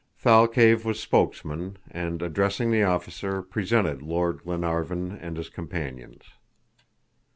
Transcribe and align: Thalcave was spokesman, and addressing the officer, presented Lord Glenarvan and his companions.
Thalcave 0.19 0.83
was 0.83 0.99
spokesman, 0.99 1.77
and 1.91 2.23
addressing 2.23 2.71
the 2.71 2.81
officer, 2.81 3.43
presented 3.43 4.01
Lord 4.01 4.39
Glenarvan 4.43 5.11
and 5.21 5.37
his 5.37 5.47
companions. 5.49 6.23